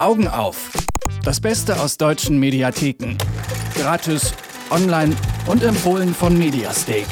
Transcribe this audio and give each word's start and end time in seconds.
Augen 0.00 0.28
auf. 0.28 0.70
Das 1.24 1.42
Beste 1.42 1.78
aus 1.78 1.98
deutschen 1.98 2.38
Mediatheken. 2.38 3.18
Gratis, 3.74 4.32
online 4.70 5.14
und 5.46 5.62
empfohlen 5.62 6.14
von 6.14 6.38
Mediastake. 6.38 7.04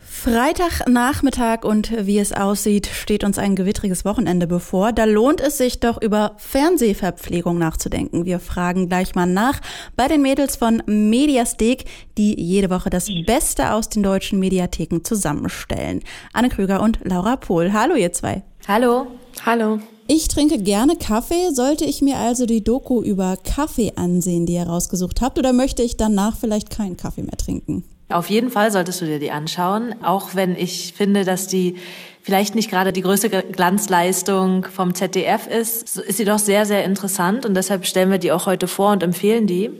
Freitagnachmittag 0.00 1.64
und 1.64 2.06
wie 2.06 2.18
es 2.18 2.32
aussieht, 2.32 2.86
steht 2.86 3.24
uns 3.24 3.36
ein 3.38 3.56
gewittriges 3.56 4.06
Wochenende 4.06 4.46
bevor. 4.46 4.92
Da 4.92 5.04
lohnt 5.04 5.42
es 5.42 5.58
sich 5.58 5.80
doch 5.80 6.00
über 6.00 6.32
Fernsehverpflegung 6.38 7.58
nachzudenken. 7.58 8.24
Wir 8.24 8.40
fragen 8.40 8.88
gleich 8.88 9.14
mal 9.14 9.26
nach 9.26 9.60
bei 9.96 10.08
den 10.08 10.22
Mädels 10.22 10.56
von 10.56 10.82
Mediastek, 10.86 11.84
die 12.16 12.40
jede 12.40 12.70
Woche 12.70 12.88
das 12.88 13.10
Beste 13.26 13.74
aus 13.74 13.90
den 13.90 14.02
deutschen 14.02 14.38
Mediatheken 14.38 15.00
zusammenstellen. 15.04 16.00
Anne 16.32 16.48
Krüger 16.48 16.80
und 16.80 17.00
Laura 17.04 17.36
Pohl. 17.36 17.74
Hallo 17.74 17.94
ihr 17.94 18.14
zwei. 18.14 18.44
Hallo. 18.66 19.08
Hallo. 19.44 19.78
Ich 20.06 20.28
trinke 20.28 20.58
gerne 20.58 20.96
Kaffee. 20.96 21.50
Sollte 21.52 21.84
ich 21.84 22.00
mir 22.00 22.16
also 22.16 22.46
die 22.46 22.64
Doku 22.64 23.02
über 23.02 23.36
Kaffee 23.36 23.92
ansehen, 23.96 24.46
die 24.46 24.54
ihr 24.54 24.62
rausgesucht 24.62 25.20
habt, 25.20 25.38
oder 25.38 25.52
möchte 25.52 25.82
ich 25.82 25.98
danach 25.98 26.36
vielleicht 26.38 26.70
keinen 26.70 26.96
Kaffee 26.96 27.22
mehr 27.22 27.36
trinken? 27.36 27.84
Auf 28.08 28.30
jeden 28.30 28.50
Fall 28.50 28.70
solltest 28.70 29.02
du 29.02 29.06
dir 29.06 29.18
die 29.18 29.30
anschauen, 29.30 29.94
auch 30.02 30.34
wenn 30.34 30.56
ich 30.56 30.94
finde, 30.94 31.24
dass 31.24 31.46
die 31.46 31.76
vielleicht 32.22 32.54
nicht 32.54 32.70
gerade 32.70 32.92
die 32.92 33.02
größte 33.02 33.28
Glanzleistung 33.28 34.64
vom 34.64 34.94
ZDF 34.94 35.46
ist, 35.46 35.98
ist 35.98 36.16
sie 36.16 36.24
doch 36.24 36.38
sehr, 36.38 36.64
sehr 36.64 36.84
interessant 36.84 37.44
und 37.44 37.54
deshalb 37.54 37.84
stellen 37.84 38.10
wir 38.10 38.18
die 38.18 38.32
auch 38.32 38.46
heute 38.46 38.66
vor 38.66 38.92
und 38.92 39.02
empfehlen 39.02 39.46
die. 39.46 39.70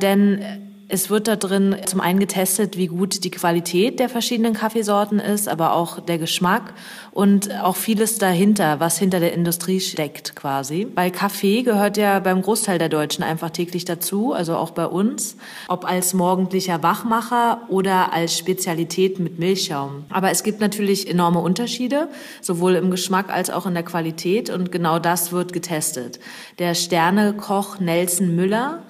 Denn 0.00 0.71
es 0.92 1.08
wird 1.08 1.26
da 1.26 1.36
drin 1.36 1.74
zum 1.86 2.02
einen 2.02 2.20
getestet, 2.20 2.76
wie 2.76 2.88
gut 2.88 3.24
die 3.24 3.30
Qualität 3.30 3.98
der 3.98 4.10
verschiedenen 4.10 4.52
Kaffeesorten 4.52 5.20
ist, 5.20 5.48
aber 5.48 5.72
auch 5.72 6.00
der 6.00 6.18
Geschmack 6.18 6.74
und 7.12 7.50
auch 7.62 7.76
vieles 7.76 8.18
dahinter, 8.18 8.78
was 8.78 8.98
hinter 8.98 9.18
der 9.18 9.32
Industrie 9.32 9.80
steckt 9.80 10.36
quasi. 10.36 10.86
Weil 10.94 11.10
Kaffee 11.10 11.62
gehört 11.62 11.96
ja 11.96 12.20
beim 12.20 12.42
Großteil 12.42 12.78
der 12.78 12.90
Deutschen 12.90 13.24
einfach 13.24 13.48
täglich 13.48 13.86
dazu, 13.86 14.34
also 14.34 14.54
auch 14.54 14.72
bei 14.72 14.84
uns, 14.84 15.38
ob 15.66 15.86
als 15.86 16.12
morgendlicher 16.12 16.82
Wachmacher 16.82 17.62
oder 17.70 18.12
als 18.12 18.36
Spezialität 18.36 19.18
mit 19.18 19.38
Milchschaum. 19.38 20.04
Aber 20.10 20.30
es 20.30 20.42
gibt 20.42 20.60
natürlich 20.60 21.08
enorme 21.08 21.38
Unterschiede, 21.38 22.08
sowohl 22.42 22.74
im 22.74 22.90
Geschmack 22.90 23.32
als 23.32 23.48
auch 23.48 23.64
in 23.64 23.72
der 23.72 23.82
Qualität 23.82 24.50
und 24.50 24.70
genau 24.70 24.98
das 24.98 25.32
wird 25.32 25.54
getestet. 25.54 26.20
Der 26.58 26.74
Sternekoch 26.74 27.80
Nelson 27.80 28.36
Müller 28.36 28.82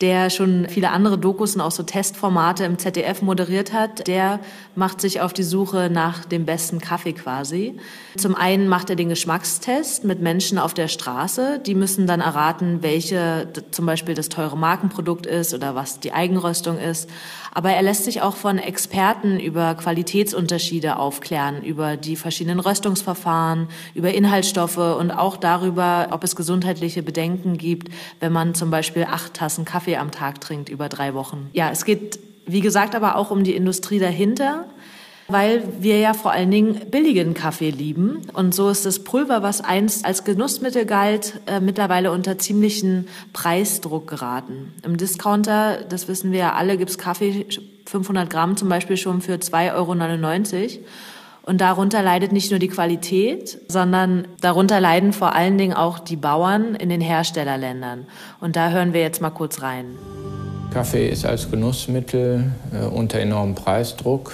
der 0.00 0.30
schon 0.30 0.66
viele 0.68 0.90
andere 0.90 1.18
Dokus 1.18 1.54
und 1.54 1.60
auch 1.60 1.72
so 1.72 1.82
Testformate 1.82 2.64
im 2.64 2.78
ZDF 2.78 3.22
moderiert 3.22 3.72
hat, 3.72 4.06
der 4.06 4.38
macht 4.76 5.00
sich 5.00 5.20
auf 5.20 5.32
die 5.32 5.42
Suche 5.42 5.90
nach 5.92 6.24
dem 6.24 6.44
besten 6.44 6.80
Kaffee 6.80 7.12
quasi. 7.12 7.74
Zum 8.16 8.34
einen 8.36 8.68
macht 8.68 8.90
er 8.90 8.96
den 8.96 9.08
Geschmackstest 9.08 10.04
mit 10.04 10.20
Menschen 10.20 10.58
auf 10.58 10.72
der 10.72 10.88
Straße. 10.88 11.60
Die 11.64 11.74
müssen 11.74 12.06
dann 12.06 12.20
erraten, 12.20 12.78
welche 12.82 13.48
zum 13.72 13.86
Beispiel 13.86 14.14
das 14.14 14.28
teure 14.28 14.56
Markenprodukt 14.56 15.26
ist 15.26 15.52
oder 15.52 15.74
was 15.74 15.98
die 15.98 16.12
Eigenröstung 16.12 16.78
ist. 16.78 17.10
Aber 17.52 17.70
er 17.70 17.82
lässt 17.82 18.04
sich 18.04 18.22
auch 18.22 18.36
von 18.36 18.58
Experten 18.58 19.40
über 19.40 19.74
Qualitätsunterschiede 19.74 20.96
aufklären, 20.96 21.62
über 21.62 21.96
die 21.96 22.14
verschiedenen 22.14 22.60
Röstungsverfahren, 22.60 23.68
über 23.94 24.14
Inhaltsstoffe 24.14 24.76
und 24.76 25.10
auch 25.10 25.36
darüber, 25.36 26.08
ob 26.12 26.22
es 26.22 26.36
gesundheitliche 26.36 27.02
Bedenken 27.02 27.58
gibt, 27.58 27.92
wenn 28.20 28.32
man 28.32 28.54
zum 28.54 28.70
Beispiel 28.70 29.04
acht 29.10 29.34
Tassen 29.34 29.64
Kaffee 29.64 29.87
am 29.96 30.10
Tag 30.10 30.40
trinkt 30.40 30.68
über 30.68 30.88
drei 30.88 31.14
Wochen. 31.14 31.50
Ja, 31.52 31.70
es 31.70 31.84
geht, 31.84 32.18
wie 32.46 32.60
gesagt, 32.60 32.94
aber 32.94 33.16
auch 33.16 33.30
um 33.30 33.44
die 33.44 33.54
Industrie 33.54 33.98
dahinter 33.98 34.66
weil 35.28 35.62
wir 35.80 35.98
ja 35.98 36.14
vor 36.14 36.32
allen 36.32 36.50
Dingen 36.50 36.90
billigen 36.90 37.34
Kaffee 37.34 37.70
lieben. 37.70 38.22
Und 38.32 38.54
so 38.54 38.70
ist 38.70 38.86
das 38.86 39.04
Pulver, 39.04 39.42
was 39.42 39.60
einst 39.60 40.04
als 40.04 40.24
Genussmittel 40.24 40.86
galt, 40.86 41.40
äh, 41.46 41.60
mittlerweile 41.60 42.10
unter 42.10 42.38
ziemlichen 42.38 43.08
Preisdruck 43.34 44.08
geraten. 44.08 44.72
Im 44.82 44.96
Discounter, 44.96 45.84
das 45.86 46.08
wissen 46.08 46.32
wir 46.32 46.38
ja 46.38 46.52
alle, 46.54 46.78
gibt's 46.78 46.96
Kaffee 46.96 47.46
500 47.84 48.28
Gramm 48.30 48.56
zum 48.56 48.70
Beispiel 48.70 48.96
schon 48.96 49.20
für 49.20 49.34
2,99 49.34 49.74
Euro. 49.74 50.84
Und 51.48 51.62
darunter 51.62 52.02
leidet 52.02 52.30
nicht 52.30 52.50
nur 52.50 52.60
die 52.60 52.68
Qualität, 52.68 53.58
sondern 53.68 54.28
darunter 54.42 54.80
leiden 54.80 55.14
vor 55.14 55.34
allen 55.34 55.56
Dingen 55.56 55.72
auch 55.72 55.98
die 55.98 56.16
Bauern 56.16 56.74
in 56.74 56.90
den 56.90 57.00
Herstellerländern. 57.00 58.06
Und 58.38 58.54
da 58.54 58.68
hören 58.68 58.92
wir 58.92 59.00
jetzt 59.00 59.22
mal 59.22 59.30
kurz 59.30 59.62
rein. 59.62 59.96
Kaffee 60.74 61.08
ist 61.08 61.24
als 61.24 61.50
Genussmittel 61.50 62.52
äh, 62.70 62.84
unter 62.84 63.18
enormem 63.20 63.54
Preisdruck 63.54 64.30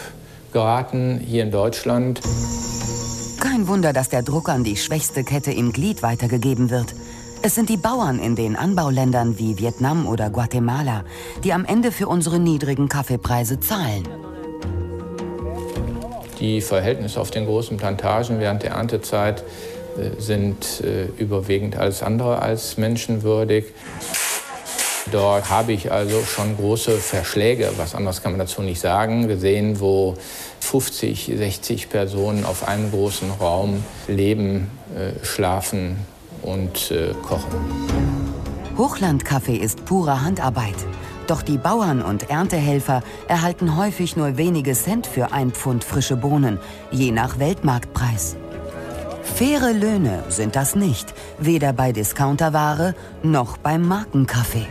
geraten 0.52 1.20
hier 1.24 1.44
in 1.44 1.52
Deutschland. 1.52 2.20
Kein 3.38 3.68
Wunder, 3.68 3.92
dass 3.92 4.08
der 4.08 4.24
Druck 4.24 4.48
an 4.48 4.64
die 4.64 4.76
schwächste 4.76 5.22
Kette 5.22 5.52
im 5.52 5.70
Glied 5.70 6.02
weitergegeben 6.02 6.70
wird. 6.70 6.96
Es 7.42 7.54
sind 7.54 7.68
die 7.68 7.76
Bauern 7.76 8.18
in 8.18 8.34
den 8.34 8.56
Anbauländern 8.56 9.38
wie 9.38 9.56
Vietnam 9.56 10.08
oder 10.08 10.30
Guatemala, 10.30 11.04
die 11.44 11.52
am 11.52 11.64
Ende 11.64 11.92
für 11.92 12.08
unsere 12.08 12.40
niedrigen 12.40 12.88
Kaffeepreise 12.88 13.60
zahlen. 13.60 14.02
Die 16.44 16.60
Verhältnisse 16.60 17.18
auf 17.22 17.30
den 17.30 17.46
großen 17.46 17.78
Plantagen 17.78 18.38
während 18.38 18.62
der 18.64 18.72
Erntezeit 18.72 19.42
äh, 19.96 20.20
sind 20.20 20.82
äh, 20.82 21.06
überwiegend 21.16 21.78
alles 21.78 22.02
andere 22.02 22.42
als 22.42 22.76
menschenwürdig. 22.76 23.64
Dort 25.10 25.48
habe 25.48 25.72
ich 25.72 25.90
also 25.90 26.20
schon 26.22 26.54
große 26.58 26.98
Verschläge, 26.98 27.70
was 27.78 27.94
anderes 27.94 28.22
kann 28.22 28.32
man 28.32 28.40
dazu 28.40 28.60
nicht 28.60 28.78
sagen, 28.78 29.26
gesehen, 29.26 29.80
wo 29.80 30.16
50, 30.60 31.32
60 31.34 31.88
Personen 31.88 32.44
auf 32.44 32.68
einem 32.68 32.90
großen 32.90 33.30
Raum 33.40 33.82
leben, 34.06 34.70
äh, 34.94 35.24
schlafen 35.24 35.96
und 36.42 36.92
kochen. 37.26 37.54
Hochlandkaffee 38.76 39.56
ist 39.56 39.86
pure 39.86 40.20
Handarbeit. 40.20 40.76
Doch 41.26 41.42
die 41.42 41.58
Bauern 41.58 42.02
und 42.02 42.28
Erntehelfer 42.30 43.02
erhalten 43.28 43.76
häufig 43.76 44.16
nur 44.16 44.36
wenige 44.36 44.74
Cent 44.74 45.06
für 45.06 45.32
ein 45.32 45.52
Pfund 45.52 45.84
frische 45.84 46.16
Bohnen, 46.16 46.58
je 46.90 47.12
nach 47.12 47.38
Weltmarktpreis. 47.38 48.36
Faire 49.22 49.72
Löhne 49.72 50.22
sind 50.28 50.54
das 50.54 50.76
nicht, 50.76 51.14
weder 51.38 51.72
bei 51.72 51.92
Discounterware 51.92 52.94
noch 53.22 53.56
beim 53.56 53.88
Markenkaffee. 53.88 54.66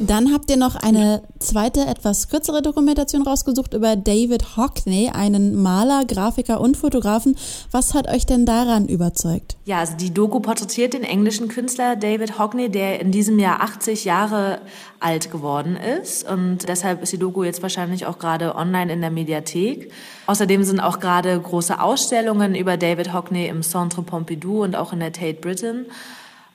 Dann 0.00 0.32
habt 0.32 0.50
ihr 0.50 0.56
noch 0.56 0.74
eine 0.74 1.22
zweite, 1.38 1.86
etwas 1.86 2.28
kürzere 2.28 2.62
Dokumentation 2.62 3.22
rausgesucht 3.22 3.74
über 3.74 3.94
David 3.94 4.56
Hockney, 4.56 5.10
einen 5.14 5.62
Maler, 5.62 6.04
Grafiker 6.04 6.60
und 6.60 6.76
Fotografen. 6.76 7.36
Was 7.70 7.94
hat 7.94 8.08
euch 8.08 8.26
denn 8.26 8.44
daran 8.44 8.88
überzeugt? 8.88 9.56
Ja, 9.64 9.78
also 9.78 9.96
die 9.96 10.12
Doku 10.12 10.40
porträtiert 10.40 10.94
den 10.94 11.04
englischen 11.04 11.46
Künstler 11.46 11.94
David 11.94 12.40
Hockney, 12.40 12.68
der 12.68 13.00
in 13.00 13.12
diesem 13.12 13.38
Jahr 13.38 13.62
80 13.62 14.04
Jahre 14.04 14.62
alt 14.98 15.30
geworden 15.30 15.76
ist. 15.76 16.28
Und 16.28 16.68
deshalb 16.68 17.00
ist 17.00 17.12
die 17.12 17.18
Doku 17.18 17.44
jetzt 17.44 17.62
wahrscheinlich 17.62 18.04
auch 18.06 18.18
gerade 18.18 18.56
online 18.56 18.92
in 18.92 19.00
der 19.00 19.10
Mediathek. 19.10 19.92
Außerdem 20.26 20.64
sind 20.64 20.80
auch 20.80 20.98
gerade 20.98 21.38
große 21.38 21.80
Ausstellungen 21.80 22.56
über 22.56 22.76
David 22.76 23.12
Hockney 23.12 23.46
im 23.46 23.62
Centre 23.62 24.02
Pompidou 24.02 24.64
und 24.64 24.74
auch 24.74 24.92
in 24.92 24.98
der 24.98 25.12
Tate 25.12 25.40
Britain. 25.40 25.86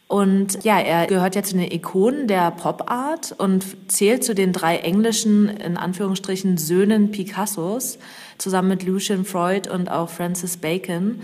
Und 0.09 0.63
ja, 0.63 0.79
er 0.79 1.05
gehört 1.05 1.35
ja 1.35 1.43
zu 1.43 1.55
den 1.55 1.71
Ikonen 1.71 2.25
der 2.25 2.49
Pop 2.49 2.89
Art 2.89 3.35
und 3.37 3.63
zählt 3.91 4.23
zu 4.23 4.33
den 4.33 4.53
drei 4.53 4.77
englischen, 4.77 5.49
in 5.49 5.77
Anführungsstrichen, 5.77 6.57
Söhnen 6.57 7.11
Picassos, 7.11 7.99
zusammen 8.39 8.69
mit 8.69 8.81
Lucian 8.81 9.23
Freud 9.23 9.69
und 9.69 9.91
auch 9.91 10.09
Francis 10.09 10.57
Bacon. 10.57 11.21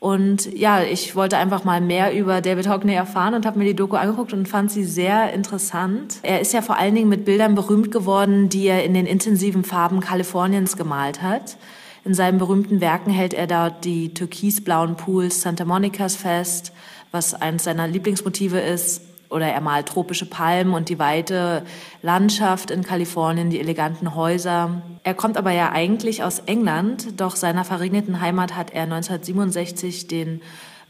Und 0.00 0.58
ja, 0.58 0.82
ich 0.82 1.14
wollte 1.14 1.36
einfach 1.36 1.64
mal 1.64 1.82
mehr 1.82 2.14
über 2.18 2.40
David 2.40 2.66
Hockney 2.66 2.94
erfahren 2.94 3.34
und 3.34 3.44
habe 3.44 3.58
mir 3.58 3.66
die 3.66 3.76
Doku 3.76 3.96
angeguckt 3.96 4.32
und 4.32 4.48
fand 4.48 4.72
sie 4.72 4.84
sehr 4.84 5.34
interessant. 5.34 6.16
Er 6.22 6.40
ist 6.40 6.54
ja 6.54 6.62
vor 6.62 6.78
allen 6.78 6.94
Dingen 6.94 7.10
mit 7.10 7.26
Bildern 7.26 7.54
berühmt 7.54 7.92
geworden, 7.92 8.48
die 8.48 8.68
er 8.68 8.84
in 8.84 8.94
den 8.94 9.04
intensiven 9.04 9.64
Farben 9.64 10.00
Kaliforniens 10.00 10.78
gemalt 10.78 11.20
hat. 11.20 11.58
In 12.06 12.14
seinen 12.14 12.38
berühmten 12.38 12.80
Werken 12.80 13.10
hält 13.10 13.34
er 13.34 13.46
dort 13.46 13.84
die 13.84 14.14
türkisblauen 14.14 14.96
Pools 14.96 15.42
Santa 15.42 15.66
Monicas 15.66 16.16
fest, 16.16 16.72
was 17.14 17.32
eines 17.32 17.64
seiner 17.64 17.88
Lieblingsmotive 17.88 18.60
ist. 18.60 19.00
Oder 19.30 19.46
er 19.46 19.62
malt 19.62 19.86
tropische 19.86 20.26
Palmen 20.26 20.74
und 20.74 20.90
die 20.90 20.98
weite 20.98 21.62
Landschaft 22.02 22.70
in 22.70 22.82
Kalifornien, 22.82 23.48
die 23.48 23.58
eleganten 23.58 24.14
Häuser. 24.14 24.82
Er 25.02 25.14
kommt 25.14 25.38
aber 25.38 25.50
ja 25.50 25.72
eigentlich 25.72 26.22
aus 26.22 26.40
England, 26.40 27.20
doch 27.20 27.34
seiner 27.34 27.64
verregneten 27.64 28.20
Heimat 28.20 28.54
hat 28.54 28.72
er 28.72 28.82
1967 28.82 30.06
den 30.08 30.42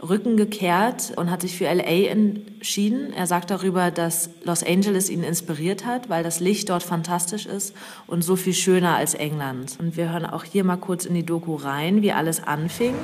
Rücken 0.03 0.37
gekehrt 0.37 1.13
und 1.17 1.31
hat 1.31 1.43
sich 1.43 1.57
für 1.57 1.73
LA 1.73 2.09
entschieden. 2.09 3.13
Er 3.15 3.27
sagt 3.27 3.51
darüber, 3.51 3.91
dass 3.91 4.31
Los 4.43 4.63
Angeles 4.63 5.09
ihn 5.09 5.23
inspiriert 5.23 5.87
hat, 5.87 6.11
weil 6.11 6.23
das 6.23 6.41
Licht 6.41 6.69
dort 6.69 6.83
fantastisch 6.83 7.47
ist 7.47 7.75
und 8.07 8.23
so 8.23 8.37
viel 8.37 8.55
schöner 8.55 8.97
als 8.97 9.15
England. 9.15 9.77
Und 9.79 9.97
wir 9.97 10.13
hören 10.13 10.27
auch 10.27 10.45
hier 10.45 10.65
mal 10.65 10.77
kurz 10.77 11.07
in 11.07 11.15
die 11.15 11.25
Doku 11.25 11.55
rein, 11.55 12.03
wie 12.03 12.13
alles 12.13 12.43
anfing. 12.43 12.95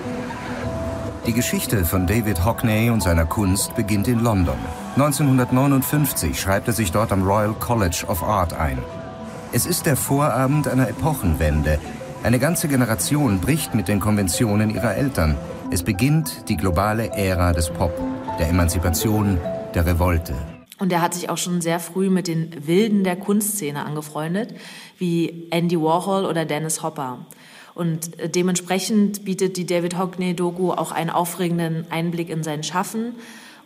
Die 1.27 1.33
Geschichte 1.33 1.85
von 1.85 2.07
David 2.07 2.45
Hockney 2.45 2.91
und 2.91 3.03
seiner 3.03 3.27
Kunst 3.27 3.75
beginnt 3.77 4.09
in 4.09 4.21
London. 4.21 4.59
1959 4.97 6.41
schreibt 6.41 6.69
er 6.69 6.75
sich 6.75 6.93
dort 6.93 7.13
am 7.13 7.23
Royal 7.23 7.55
College 7.55 8.05
of 8.09 8.23
Art 8.23 8.55
ein. 8.55 8.79
Es 9.53 9.67
ist 9.67 9.87
der 9.87 9.97
Vorabend 9.97 10.67
einer 10.69 10.89
Epochenwende, 10.89 11.79
Eine 12.23 12.39
ganze 12.39 12.69
Generation 12.69 13.41
bricht 13.41 13.75
mit 13.75 13.89
den 13.89 13.99
Konventionen 13.99 14.69
ihrer 14.69 14.95
Eltern. 14.95 15.39
Es 15.71 15.83
beginnt 15.83 16.51
die 16.51 16.57
globale 16.59 17.13
Ära 17.13 17.55
des 17.55 17.71
Pop, 17.71 17.93
der 18.39 18.51
Emanzipation, 18.51 19.39
der 19.73 19.87
Revolte. 19.87 20.35
Und 20.79 20.93
er 20.93 21.01
hat 21.01 21.15
sich 21.15 21.31
auch 21.31 21.39
schon 21.39 21.63
sehr 21.63 21.81
früh 21.81 22.11
mit 22.11 22.29
den 22.29 22.67
Wilden 22.67 23.05
der 23.05 23.17
Kunstszene 23.17 23.87
angefreundet, 23.87 24.55
wie 24.99 25.49
Andy 25.51 25.81
Warhol 25.81 26.27
oder 26.27 26.45
Dennis 26.45 26.83
Hopper. 26.83 27.27
Und 27.81 28.21
äh, 28.21 28.29
dementsprechend 28.29 29.25
bietet 29.25 29.57
die 29.57 29.65
David 29.65 29.97
Hockney-Doku 29.97 30.71
auch 30.71 30.93
einen 30.93 31.09
aufregenden 31.09 31.87
Einblick 31.91 32.29
in 32.29 32.43
sein 32.43 32.63
Schaffen 32.63 33.15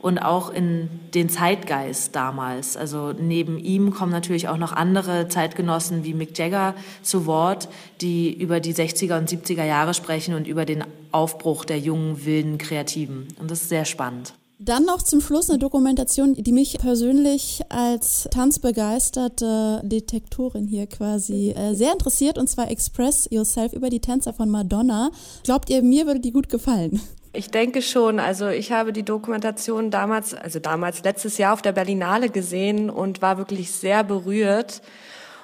und 0.01 0.21
auch 0.21 0.51
in 0.51 0.89
den 1.15 1.29
Zeitgeist 1.29 2.15
damals. 2.15 2.77
Also 2.77 3.13
neben 3.13 3.59
ihm 3.59 3.93
kommen 3.93 4.13
natürlich 4.13 4.47
auch 4.47 4.57
noch 4.57 4.73
andere 4.73 5.27
Zeitgenossen 5.27 6.05
wie 6.05 6.15
Mick 6.15 6.39
Jagger 6.39 6.77
zu 7.03 7.27
Wort, 7.27 7.69
die 8.03 8.33
über 8.33 8.61
die 8.61 8.73
60er 8.73 9.19
und 9.19 9.29
70er 9.29 9.65
Jahre 9.65 9.95
sprechen 9.95 10.35
und 10.35 10.47
über 10.47 10.65
den 10.65 10.85
Aufbruch 11.11 11.65
der 11.65 11.81
jungen, 11.81 12.25
wilden 12.25 12.57
Kreativen. 12.57 13.27
Und 13.41 13.51
das 13.51 13.63
ist 13.63 13.69
sehr 13.69 13.85
spannend. 13.85 14.35
Dann 14.61 14.85
noch 14.85 15.03
zum 15.03 15.21
Schluss 15.21 15.51
eine 15.51 15.59
Dokumentation, 15.59 16.35
die 16.35 16.53
mich 16.53 16.79
persönlich 16.79 17.63
als 17.71 18.29
tanzbegeisterte 18.31 19.81
Detektorin 19.83 20.69
hier 20.69 20.87
quasi 20.87 21.51
äh, 21.51 21.75
sehr 21.75 21.93
interessiert, 21.93 22.39
und 22.39 22.49
zwar 22.49 22.71
Express 22.71 23.27
Yourself 23.31 23.73
über 23.73 23.91
die 23.91 24.01
Tänzer 24.01 24.33
von 24.33 24.49
Madonna. 24.49 25.11
Glaubt 25.43 25.71
ihr, 25.71 25.83
mir 25.83 26.07
würde 26.07 26.21
die 26.21 26.31
gut 26.33 26.49
gefallen? 26.49 27.01
Ich 27.33 27.51
denke 27.51 27.83
schon. 27.83 28.21
Also 28.21 28.47
ich 28.47 28.71
habe 28.71 28.93
die 28.93 29.03
Dokumentation 29.03 29.91
damals, 29.91 30.35
also 30.35 30.61
damals 30.61 31.03
letztes 31.03 31.37
Jahr 31.37 31.53
auf 31.53 31.63
der 31.63 31.73
Berlinale 31.73 32.29
gesehen 32.29 32.91
und 32.91 33.23
war 33.23 33.39
wirklich 33.39 33.73
sehr 33.73 34.05
berührt. 34.05 34.83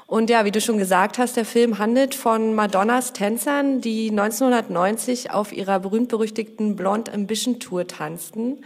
Und 0.07 0.31
ja, 0.31 0.45
wie 0.45 0.53
du 0.53 0.61
schon 0.61 0.79
gesagt 0.79 1.19
hast, 1.19 1.37
der 1.37 1.45
Film 1.45 1.79
handelt 1.79 2.15
von 2.15 2.55
Madonnas 2.55 3.13
Tänzern, 3.13 3.81
die 3.81 4.11
1990 4.11 5.33
auf 5.33 5.53
ihrer 5.53 5.81
berühmt-berüchtigten 5.81 6.77
Blonde 6.77 7.13
Ambition 7.13 7.59
Tour 7.59 7.89
tanzten. 7.89 8.59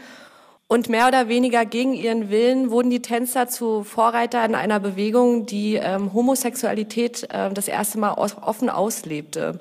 Und 0.66 0.88
mehr 0.88 1.06
oder 1.08 1.28
weniger 1.28 1.66
gegen 1.66 1.92
ihren 1.92 2.30
Willen 2.30 2.70
wurden 2.70 2.90
die 2.90 3.02
Tänzer 3.02 3.48
zu 3.48 3.84
Vorreitern 3.84 4.54
einer 4.54 4.80
Bewegung, 4.80 5.46
die 5.46 5.74
ähm, 5.74 6.14
Homosexualität 6.14 7.28
äh, 7.30 7.52
das 7.52 7.68
erste 7.68 7.98
Mal 7.98 8.12
aus, 8.12 8.36
offen 8.40 8.70
auslebte. 8.70 9.60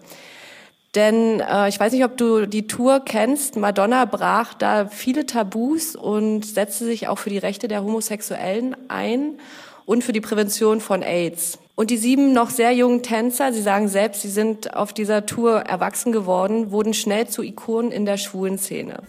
Denn 0.96 1.42
äh, 1.42 1.68
ich 1.70 1.80
weiß 1.80 1.92
nicht, 1.92 2.06
ob 2.06 2.18
du 2.18 2.46
die 2.46 2.68
Tour 2.68 3.02
kennst. 3.04 3.58
Madonna 3.58 4.06
brach 4.06 4.54
da 4.54 4.88
viele 4.88 5.26
Tabus 5.26 5.96
und 5.96 6.46
setzte 6.46 6.86
sich 6.86 7.08
auch 7.08 7.18
für 7.18 7.30
die 7.30 7.38
Rechte 7.38 7.68
der 7.68 7.84
Homosexuellen 7.84 8.76
ein 8.88 9.40
und 9.86 10.04
für 10.04 10.14
die 10.14 10.22
Prävention 10.22 10.80
von 10.80 11.02
AIDS. 11.02 11.58
Und 11.76 11.90
die 11.90 11.98
sieben 11.98 12.34
noch 12.34 12.52
sehr 12.52 12.72
jungen 12.72 13.02
Tänzer, 13.02 13.52
sie 13.52 13.62
sagen 13.62 13.88
selbst, 13.88 14.22
sie 14.22 14.30
sind 14.30 14.76
auf 14.76 14.94
dieser 14.94 15.26
Tour 15.26 15.62
erwachsen 15.62 16.12
geworden, 16.12 16.72
wurden 16.72 16.94
schnell 16.94 17.28
zu 17.28 17.42
Ikonen 17.42 17.92
in 17.92 18.06
der 18.06 18.18
schwulen 18.18 18.60
Szene. 18.60 19.02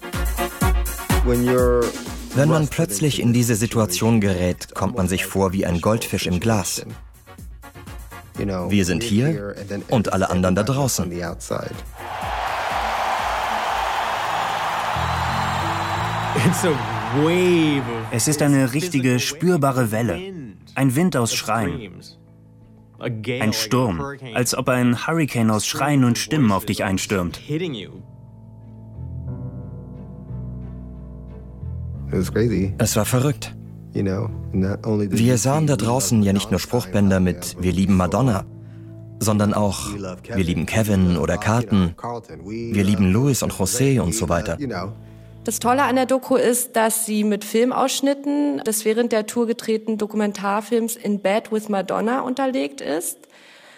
Wenn 1.27 2.49
man 2.49 2.69
plötzlich 2.69 3.21
in 3.21 3.33
diese 3.33 3.57
Situation 3.57 4.21
gerät, 4.21 4.75
kommt 4.75 4.97
man 4.97 5.09
sich 5.09 5.25
vor 5.25 5.55
wie 5.55 5.65
ein 5.65 5.81
Goldfisch 5.81 6.27
im 6.27 6.39
Glas. 6.39 6.85
Wir 8.37 8.85
sind 8.85 9.03
hier 9.03 9.55
und 9.89 10.13
alle 10.13 10.29
anderen 10.29 10.55
da 10.55 10.63
draußen. 10.63 11.11
Es 18.11 18.29
ist 18.29 18.43
eine 18.43 18.75
richtige, 18.75 19.19
spürbare 19.19 19.91
Welle. 19.93 20.21
Ein 20.75 20.95
Wind 20.95 21.17
aus 21.17 21.33
Schreien. 21.33 22.03
Ein 22.99 23.53
Sturm, 23.55 24.03
als 24.35 24.55
ob 24.55 24.69
ein 24.69 25.07
Hurricane 25.07 25.51
aus 25.51 25.67
Schreien 25.67 26.05
und 26.05 26.19
Stimmen 26.19 26.53
auf 26.53 26.67
dich 26.67 26.85
einstürmt. 26.85 27.41
Es 32.79 32.97
war 32.97 33.05
verrückt. 33.05 33.55
Wir 33.93 35.39
sahen 35.39 35.67
da 35.67 35.77
draußen 35.77 36.23
ja 36.23 36.33
nicht 36.33 36.51
nur 36.51 36.61
Spruchbänder 36.61 37.21
mit 37.21 37.57
Wir 37.61 37.73
lieben 37.73 37.97
Madonna, 37.97 38.45
sondern 39.21 39.55
auch 39.55 39.93
Wir 39.93 40.45
lieben 40.45 40.67
Kevin 40.67 41.17
oder 41.17 41.37
Carlton, 41.37 41.95
Wir 42.47 42.85
lieben 42.85 43.13
Louis 43.13 43.43
und 43.43 43.53
José 43.53 44.01
und 44.01 44.15
so 44.15 44.29
weiter. 44.29 44.59
Das 45.45 45.59
Tolle 45.59 45.83
an 45.83 45.97
der 45.97 46.07
Doku 46.07 46.37
ist, 46.37 46.75
dass 46.75 47.05
sie 47.05 47.23
mit 47.23 47.45
Filmausschnitten 47.45 48.63
des 48.65 48.87
während 48.87 49.13
der 49.13 49.27
Tour 49.27 49.47
gedrehten 49.47 49.99
Dokumentarfilms 49.99 50.97
In 50.97 51.21
Bed 51.21 51.53
with 51.53 51.69
Madonna 51.69 52.23
unterlegt 52.23 52.81
ist. 52.81 53.19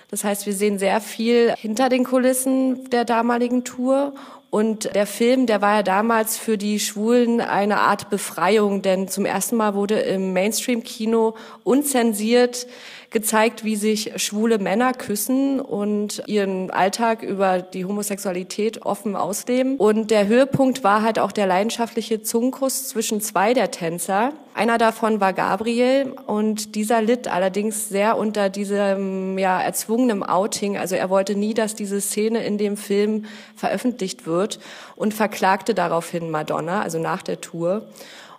Das 0.08 0.22
heißt, 0.22 0.46
wir 0.46 0.52
sehen 0.52 0.78
sehr 0.78 1.00
viel 1.00 1.52
hinter 1.56 1.88
den 1.88 2.04
Kulissen 2.04 2.88
der 2.90 3.04
damaligen 3.04 3.64
Tour 3.64 4.14
und 4.56 4.94
der 4.94 5.06
Film, 5.06 5.44
der 5.44 5.60
war 5.60 5.74
ja 5.74 5.82
damals 5.82 6.38
für 6.38 6.56
die 6.56 6.80
Schwulen 6.80 7.42
eine 7.42 7.76
Art 7.76 8.08
Befreiung, 8.08 8.80
denn 8.80 9.06
zum 9.06 9.26
ersten 9.26 9.54
Mal 9.54 9.74
wurde 9.74 9.98
im 9.98 10.32
Mainstream-Kino 10.32 11.34
unzensiert 11.62 12.66
gezeigt, 13.10 13.64
wie 13.64 13.76
sich 13.76 14.12
schwule 14.16 14.58
Männer 14.58 14.94
küssen 14.94 15.60
und 15.60 16.22
ihren 16.26 16.70
Alltag 16.70 17.22
über 17.22 17.60
die 17.60 17.84
Homosexualität 17.84 18.80
offen 18.80 19.14
ausleben. 19.14 19.76
Und 19.76 20.10
der 20.10 20.26
Höhepunkt 20.26 20.82
war 20.82 21.02
halt 21.02 21.18
auch 21.18 21.32
der 21.32 21.46
leidenschaftliche 21.46 22.22
Zungenkuss 22.22 22.88
zwischen 22.88 23.20
zwei 23.20 23.52
der 23.52 23.70
Tänzer. 23.70 24.32
Einer 24.56 24.78
davon 24.78 25.20
war 25.20 25.34
Gabriel 25.34 26.14
und 26.26 26.76
dieser 26.76 27.02
litt 27.02 27.28
allerdings 27.28 27.90
sehr 27.90 28.16
unter 28.16 28.48
diesem 28.48 29.36
ja, 29.36 29.60
erzwungenen 29.60 30.22
Outing. 30.22 30.78
Also 30.78 30.94
er 30.94 31.10
wollte 31.10 31.34
nie, 31.34 31.52
dass 31.52 31.74
diese 31.74 32.00
Szene 32.00 32.42
in 32.42 32.56
dem 32.56 32.78
Film 32.78 33.26
veröffentlicht 33.54 34.26
wird 34.26 34.58
und 34.94 35.12
verklagte 35.12 35.74
daraufhin 35.74 36.30
Madonna, 36.30 36.80
also 36.80 36.98
nach 36.98 37.20
der 37.20 37.42
Tour. 37.42 37.86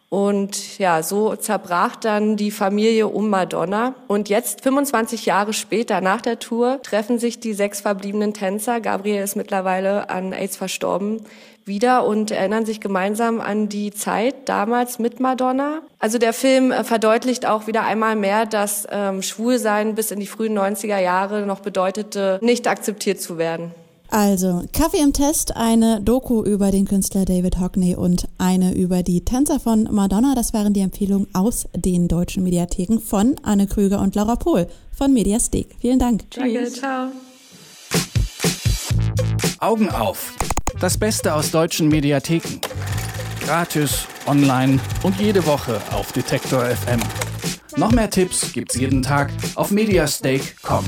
Und 0.09 0.77
ja, 0.77 1.03
so 1.03 1.35
zerbrach 1.35 1.97
dann 1.97 2.37
die 2.37 2.51
Familie 2.51 3.07
um 3.07 3.29
Madonna. 3.29 3.93
Und 4.07 4.29
jetzt, 4.29 4.61
25 4.61 5.25
Jahre 5.25 5.51
später, 5.51 5.99
nach 5.99 6.21
der 6.21 6.39
Tour, 6.39 6.81
treffen 6.81 7.19
sich 7.19 7.39
die 7.39 7.53
sechs 7.53 7.81
verbliebenen 7.81 8.33
Tänzer, 8.33 8.79
Gabriel 8.79 9.21
ist 9.21 9.35
mittlerweile 9.35 10.09
an 10.09 10.31
AIDS 10.31 10.55
verstorben, 10.55 11.25
wieder 11.65 12.05
und 12.05 12.31
erinnern 12.31 12.65
sich 12.65 12.79
gemeinsam 12.79 13.41
an 13.41 13.67
die 13.67 13.91
Zeit 13.91 14.47
damals 14.47 14.99
mit 14.99 15.19
Madonna. 15.19 15.81
Also 15.99 16.17
der 16.17 16.31
Film 16.31 16.71
äh, 16.71 16.85
verdeutlicht 16.85 17.45
auch 17.45 17.67
wieder 17.67 17.83
einmal 17.83 18.15
mehr, 18.15 18.45
dass 18.45 18.87
ähm, 18.89 19.21
Schwulsein 19.21 19.93
bis 19.95 20.11
in 20.11 20.21
die 20.21 20.27
frühen 20.27 20.57
90er 20.57 20.99
Jahre 20.99 21.45
noch 21.45 21.59
bedeutete, 21.59 22.39
nicht 22.41 22.67
akzeptiert 22.67 23.19
zu 23.19 23.37
werden. 23.37 23.73
Also, 24.09 24.63
Kaffee 24.71 25.01
im 25.01 25.13
Test, 25.13 25.55
eine 25.55 26.01
Doku 26.01 26.43
über 26.43 26.71
den 26.71 26.85
Künstler 26.85 27.25
David 27.25 27.59
Hockney 27.59 27.95
und 27.95 28.27
eine 28.37 28.73
über 28.73 29.03
die 29.03 29.25
Tänzer 29.25 29.59
von 29.59 29.87
Madonna. 29.91 30.33
Das 30.33 30.53
waren 30.53 30.73
die 30.73 30.79
Empfehlungen 30.79 31.27
aus 31.33 31.67
den 31.75 32.07
deutschen 32.07 32.43
Mediatheken 32.43 32.99
von 32.99 33.35
Anne 33.43 33.67
Krüger 33.67 33.99
und 33.99 34.15
Laura 34.15 34.35
Pohl 34.35 34.67
von 34.95 35.13
Mediastek. 35.13 35.75
Vielen 35.79 35.99
Dank. 35.99 36.29
Danke, 36.31 36.71
ciao. 36.71 37.09
Augen 39.59 39.89
auf. 39.89 40.35
Das 40.79 40.97
Beste 40.97 41.33
aus 41.33 41.51
deutschen 41.51 41.87
Mediatheken. 41.87 42.61
Gratis, 43.43 44.05
online 44.25 44.79
und 45.03 45.19
jede 45.19 45.45
Woche 45.45 45.81
auf 45.91 46.11
Detektor 46.11 46.63
FM. 46.65 46.99
Noch 47.77 47.91
mehr 47.91 48.09
Tipps 48.09 48.51
gibt's 48.53 48.75
jeden 48.75 49.01
Tag 49.01 49.31
auf 49.55 49.71
mediastake.com. 49.71 50.85